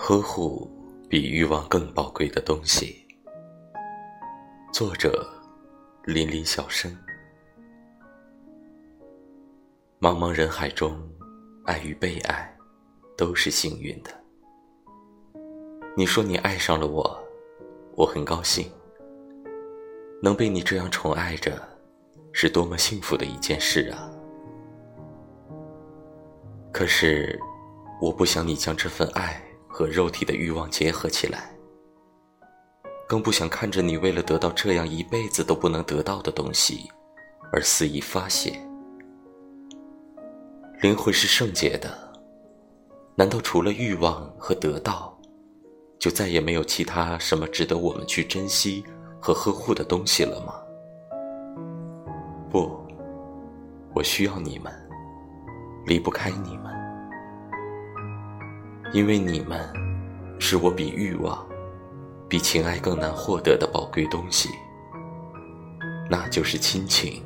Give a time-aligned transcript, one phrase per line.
[0.00, 0.70] 呵护
[1.10, 3.04] 比欲望更宝贵的东西。
[4.72, 5.28] 作者：
[6.04, 6.96] 林林小生。
[10.00, 10.96] 茫茫人海中，
[11.64, 12.56] 爱与被爱
[13.16, 14.10] 都是幸运的。
[15.96, 17.18] 你说你爱上了我，
[17.96, 18.70] 我很高兴。
[20.22, 21.60] 能被你这样宠爱着，
[22.32, 24.08] 是多么幸福的一件事啊！
[26.72, 27.38] 可是，
[28.00, 29.42] 我不想你将这份爱
[29.78, 31.56] 和肉体的欲望结合起来，
[33.06, 36.90] 更不想看着你为了得到这样一辈子都不能得到的东西
[37.52, 38.60] 而肆意发泄。
[40.80, 41.96] 灵魂是圣洁的，
[43.14, 45.16] 难道除了欲望和得到，
[45.96, 48.82] 就再也没有其他什么值得我们去珍惜
[49.20, 50.54] 和呵护的东西了吗？
[52.50, 52.68] 不，
[53.94, 54.72] 我需要你们，
[55.86, 56.74] 离不开你们，
[58.92, 59.60] 因为你们
[60.38, 61.46] 是我比欲望、
[62.28, 64.48] 比情爱更难获得的宝贵东西，
[66.08, 67.22] 那就是亲情。